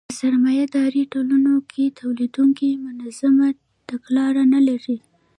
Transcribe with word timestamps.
په 0.09 0.13
سرمایه 0.21 0.65
داري 0.75 1.03
ټولنو 1.13 1.53
کې 1.71 1.95
تولیدونکي 1.99 2.67
منظمه 2.85 3.47
تګلاره 3.89 4.43
نلري 4.53 4.97